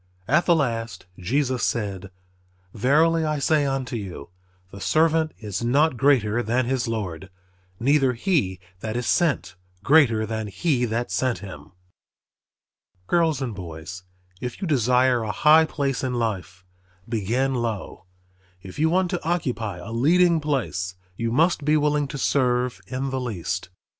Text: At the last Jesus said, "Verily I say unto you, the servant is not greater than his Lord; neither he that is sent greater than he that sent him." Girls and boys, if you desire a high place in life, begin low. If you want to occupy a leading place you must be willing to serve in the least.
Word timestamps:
At 0.27 0.47
the 0.47 0.55
last 0.55 1.05
Jesus 1.19 1.63
said, 1.63 2.09
"Verily 2.73 3.23
I 3.23 3.37
say 3.37 3.65
unto 3.67 3.95
you, 3.95 4.29
the 4.71 4.81
servant 4.81 5.31
is 5.37 5.63
not 5.63 5.95
greater 5.95 6.41
than 6.41 6.65
his 6.65 6.87
Lord; 6.87 7.29
neither 7.79 8.13
he 8.13 8.59
that 8.79 8.97
is 8.97 9.05
sent 9.05 9.53
greater 9.83 10.25
than 10.25 10.47
he 10.47 10.85
that 10.85 11.11
sent 11.11 11.37
him." 11.45 11.73
Girls 13.05 13.43
and 13.43 13.53
boys, 13.53 14.01
if 14.39 14.59
you 14.59 14.67
desire 14.67 15.21
a 15.21 15.31
high 15.31 15.65
place 15.65 16.03
in 16.03 16.15
life, 16.15 16.65
begin 17.07 17.53
low. 17.53 18.05
If 18.63 18.79
you 18.79 18.89
want 18.89 19.11
to 19.11 19.23
occupy 19.23 19.77
a 19.77 19.91
leading 19.91 20.39
place 20.39 20.95
you 21.15 21.31
must 21.31 21.63
be 21.63 21.77
willing 21.77 22.07
to 22.07 22.17
serve 22.17 22.81
in 22.87 23.11
the 23.11 23.21
least. 23.21 23.69